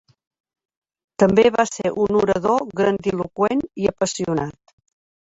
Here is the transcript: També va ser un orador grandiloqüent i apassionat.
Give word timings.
També 1.23 1.43
va 1.55 1.65
ser 1.71 1.91
un 2.05 2.17
orador 2.21 2.65
grandiloqüent 2.79 3.63
i 3.83 3.87
apassionat. 3.93 4.75